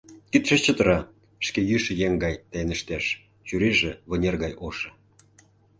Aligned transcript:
Кидше 0.31 0.57
чытыра, 0.63 0.99
шке 1.45 1.59
йӱшӧ 1.69 1.91
еҥ 2.05 2.13
гай 2.23 2.35
тайныштеш, 2.51 3.05
чурийже 3.47 3.91
вынер 4.09 4.35
гай 4.43 4.53
ошо. 4.67 4.89